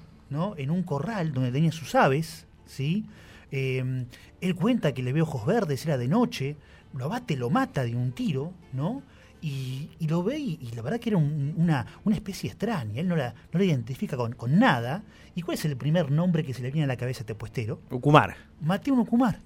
en 0.57 0.71
un 0.71 0.83
corral 0.83 1.33
donde 1.33 1.53
tenía 1.53 1.73
sus 1.73 1.95
aves, 1.95 2.47
¿sí? 2.67 3.07
Em, 3.51 4.07
él 4.41 4.55
cuenta 4.55 4.93
que 4.93 5.03
le 5.03 5.13
ve 5.13 5.23
ojos 5.23 5.45
verdes, 5.47 5.85
era 5.85 5.99
de 5.99 6.09
noche, 6.09 6.57
lo 6.95 7.05
abate, 7.05 7.37
lo 7.37 7.51
mata 7.51 7.85
de 7.85 7.95
un 7.95 8.13
tiro, 8.13 8.53
¿no? 8.73 9.03
Y, 9.41 9.91
lo 10.07 10.23
ve 10.23 10.39
y, 10.39 10.71
la 10.77 10.83
verdad 10.83 11.01
que 11.01 11.11
era 11.11 11.19
una, 11.19 11.87
especie 12.13 12.49
extraña, 12.49 13.01
él 13.01 13.09
no 13.09 13.17
la, 13.17 13.35
no 13.53 13.59
la 13.59 13.65
identifica 13.65 14.17
con, 14.17 14.37
nada. 14.59 15.03
¿Y 15.35 15.43
cuál 15.43 15.57
es 15.57 15.65
el 15.65 15.77
primer 15.77 16.13
nombre 16.13 16.45
que 16.45 16.55
se 16.55 16.63
le 16.63 16.71
viene 16.71 16.85
a 16.85 16.87
la 16.89 16.97
cabeza 16.97 17.21
a 17.21 17.23
este 17.23 17.35
puestero? 17.35 17.81
Ucumar. 17.91 18.37
Mateo 18.61 18.95
Ucumar. 18.95 19.41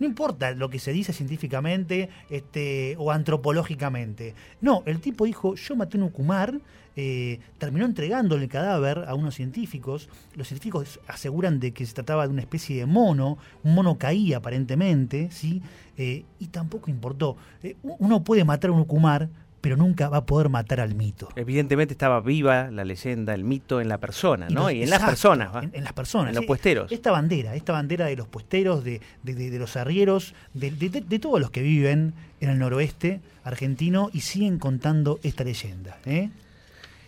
No 0.00 0.06
importa 0.06 0.52
lo 0.52 0.70
que 0.70 0.78
se 0.78 0.92
dice 0.92 1.12
científicamente 1.12 2.08
este, 2.30 2.96
o 2.98 3.12
antropológicamente. 3.12 4.34
No, 4.62 4.82
el 4.86 4.98
tipo 5.00 5.26
dijo, 5.26 5.54
yo 5.54 5.76
maté 5.76 5.98
un 5.98 6.04
Ucumar, 6.04 6.58
eh, 6.96 7.38
terminó 7.58 7.84
entregando 7.84 8.34
el 8.34 8.48
cadáver 8.48 9.04
a 9.06 9.14
unos 9.14 9.34
científicos. 9.34 10.08
Los 10.34 10.48
científicos 10.48 11.00
aseguran 11.06 11.60
de 11.60 11.72
que 11.72 11.84
se 11.84 11.92
trataba 11.92 12.26
de 12.26 12.32
una 12.32 12.40
especie 12.40 12.78
de 12.78 12.86
mono, 12.86 13.36
un 13.62 13.74
mono 13.74 13.98
caía 13.98 14.38
aparentemente, 14.38 15.30
¿sí? 15.30 15.62
Eh, 15.98 16.24
y 16.38 16.46
tampoco 16.46 16.90
importó. 16.90 17.36
Eh, 17.62 17.76
uno 17.82 18.24
puede 18.24 18.44
matar 18.44 18.70
a 18.70 18.72
un 18.72 18.80
Ucumar, 18.80 19.28
pero 19.60 19.76
nunca 19.76 20.08
va 20.08 20.18
a 20.18 20.26
poder 20.26 20.48
matar 20.48 20.80
al 20.80 20.94
mito. 20.94 21.28
Evidentemente 21.36 21.94
estaba 21.94 22.20
viva 22.20 22.70
la 22.70 22.84
leyenda, 22.84 23.34
el 23.34 23.44
mito 23.44 23.80
en 23.80 23.88
la 23.88 23.98
persona, 23.98 24.48
¿no? 24.48 24.70
Y, 24.70 24.82
en 24.82 24.90
las 24.90 25.02
personas, 25.02 25.54
¿va? 25.54 25.62
En, 25.72 25.84
las 25.84 25.92
personas. 25.92 26.30
En 26.30 26.36
los 26.36 26.46
puesteros. 26.46 26.90
Esta 26.90 27.10
bandera, 27.10 27.54
esta 27.54 27.72
bandera 27.72 28.06
de 28.06 28.16
los 28.16 28.26
puesteros, 28.26 28.84
de, 28.84 29.00
los 29.24 29.76
arrieros, 29.76 30.34
de, 30.54 31.18
todos 31.18 31.40
los 31.40 31.50
que 31.50 31.62
viven 31.62 32.14
en 32.40 32.50
el 32.50 32.58
noroeste 32.58 33.20
argentino 33.44 34.10
y 34.12 34.20
siguen 34.20 34.58
contando 34.58 35.20
esta 35.22 35.44
leyenda. 35.44 35.98
¿eh? 36.06 36.30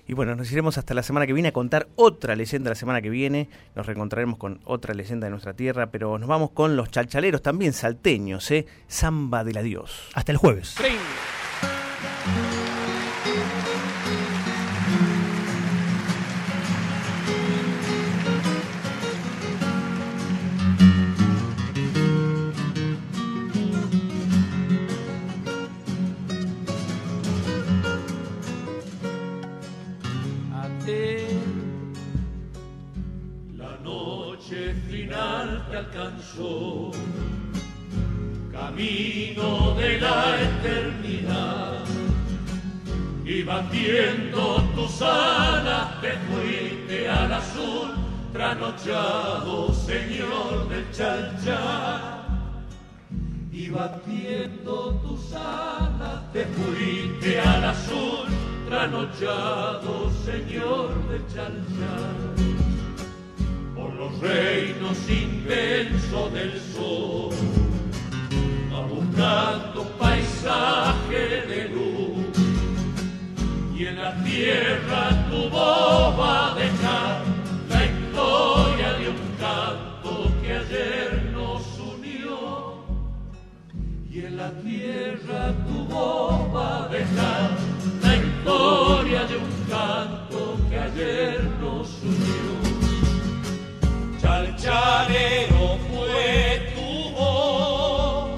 Y 0.07 0.15
bueno, 0.15 0.35
nos 0.35 0.51
iremos 0.53 0.79
hasta 0.79 0.95
la 0.95 1.03
semana 1.03 1.27
que 1.27 1.33
viene 1.33 1.49
a 1.49 1.53
contar 1.53 1.89
otra 1.97 2.37
leyenda 2.37 2.71
la 2.71 2.75
semana 2.75 3.01
que 3.01 3.09
viene. 3.09 3.49
Nos 3.75 3.87
reencontraremos 3.87 4.37
con 4.37 4.61
otra 4.65 4.95
leyenda 4.95 5.27
de 5.27 5.31
nuestra 5.31 5.55
tierra, 5.55 5.91
pero 5.91 6.19
nos 6.19 6.29
vamos 6.29 6.51
con 6.51 6.77
los 6.77 6.91
chalchaleros 6.91 7.41
también 7.41 7.73
salteños, 7.73 8.51
¿eh? 8.51 8.67
Samba 8.89 9.45
del 9.45 9.57
adiós. 9.57 10.11
Hasta 10.15 10.33
el 10.33 10.39
jueves. 10.39 10.75
Camino 38.53 39.75
de 39.75 40.01
la 40.01 40.41
eternidad 40.41 41.85
y 43.25 43.43
batiendo 43.43 44.63
tus 44.75 45.03
alas 45.03 46.01
te 46.01 46.13
fuiste 46.13 47.09
al 47.09 47.33
azul, 47.33 47.91
tranochado 48.33 49.73
señor 49.75 50.69
del 50.69 50.91
Chalchá. 50.91 52.27
Y 53.53 53.69
batiendo 53.69 54.95
tus 55.03 55.35
alas 55.35 56.33
te 56.33 56.45
fuiste 56.47 57.41
al 57.41 57.65
azul, 57.65 58.27
tranochado 58.69 60.11
señor 60.25 61.09
del 61.09 61.27
Chalchá. 61.29 62.52
Los 64.03 64.19
reinos 64.19 64.99
inmensos 65.09 66.33
del 66.33 66.61
sol, 66.75 67.31
buscando 68.91 69.85
paisaje 69.97 71.47
de 71.47 71.69
luz 71.69 72.37
y 73.79 73.87
en 73.87 74.03
la 74.03 74.13
tierra 74.25 75.29
tu 75.31 75.49
voz 75.51 76.19
va 76.19 76.51
a 76.51 76.55
dejar 76.57 77.23
la 77.69 77.85
historia 77.85 78.93
de 78.95 79.09
un 79.09 79.23
canto 79.39 80.33
que 80.43 80.53
ayer 80.53 81.31
nos 81.33 81.63
unió. 81.79 82.85
Y 84.11 84.19
en 84.25 84.37
la 84.37 84.51
tierra 84.63 85.55
tu 85.65 85.85
voz 85.85 86.53
va 86.53 86.87
a 86.87 86.89
dejar 86.89 87.51
la 88.03 88.17
historia 88.17 89.25
de 89.27 89.37
un 89.37 89.53
canto 89.71 90.57
que 90.69 90.77
ayer 90.77 91.41
nos 91.61 92.03
unió. 92.03 92.42
Chalchalero 94.63 95.77
fue 95.91 96.71
tu 96.73 96.91
voz 97.17 98.31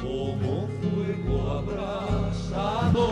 como 0.00 0.68
fuego 0.78 1.34
abrazado 1.58 3.04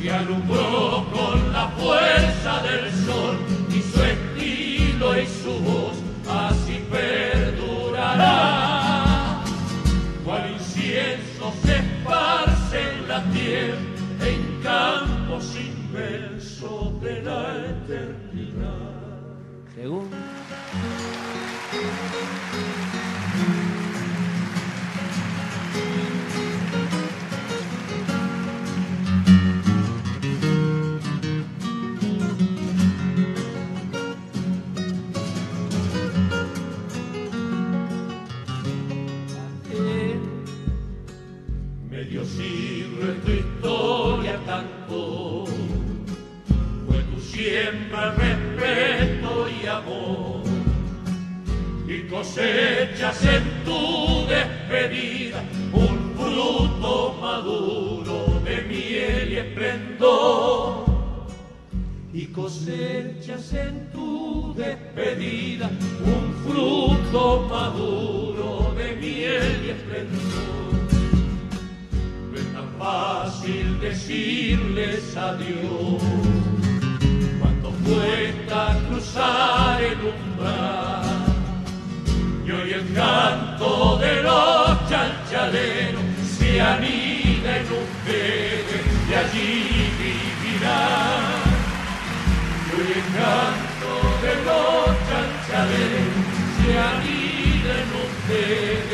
y 0.00 0.08
alumbró 0.08 1.04
con 1.12 1.52
la 1.52 1.66
fuerza 1.70 2.62
del 2.62 2.92
sol 2.92 3.36
y 3.70 3.82
su 3.82 4.00
estilo 4.04 5.20
y 5.20 5.26
su 5.26 5.58
voz 5.64 5.95
un 55.72 56.14
fruto 56.16 57.16
maduro 57.20 58.40
de 58.44 58.62
miel 58.62 59.32
y 59.32 59.36
esplendor. 59.36 60.86
Y 62.12 62.26
cosechas 62.26 63.52
en 63.52 63.90
tu 63.92 64.54
despedida 64.56 65.70
un 66.04 66.34
fruto 66.44 67.46
maduro 67.48 68.72
de 68.76 68.96
miel 68.96 69.64
y 69.66 69.70
esplendor. 69.70 70.56
No 72.30 72.38
es 72.38 72.52
tan 72.54 72.68
fácil 72.78 73.80
decirles 73.80 75.16
adiós 75.16 76.02
cuando 77.40 77.70
cuesta 77.84 78.78
cruzar 78.88 79.82
el 79.82 79.98
umbral 80.14 81.26
y 82.46 82.50
hoy 82.50 82.72
el 82.72 82.94
canto 82.94 83.98
de 83.98 84.22
los 84.22 84.65
chanchalero 84.88 86.00
se 86.38 86.60
anida 86.60 87.56
en 87.58 87.66
un 87.80 87.88
pegue 88.04 88.78
y 89.08 89.14
allí 89.14 89.50
vivirá. 89.98 90.82
Y 92.72 92.78
el 92.92 93.04
canto 93.16 93.92
de 94.22 94.32
los 94.46 94.86
chanchaleros 95.06 96.24
se 96.56 96.70
anida 96.78 97.70
en 97.82 97.90
un 98.02 98.10
pegue 98.28 98.85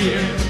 Al 0.00 0.49